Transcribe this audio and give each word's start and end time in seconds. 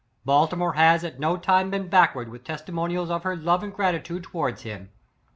Baltimore 0.25 0.73
has 0.73 1.03
at 1.03 1.19
no 1.19 1.37
time 1.37 1.69
been 1.69 1.87
backward 1.87 2.27
with 2.29 2.43
testimonials 2.43 3.11
of 3.11 3.21
her 3.21 3.35
love 3.35 3.61
and 3.61 3.71
gratitude 3.71 4.23
towards 4.23 4.63
him. 4.63 4.89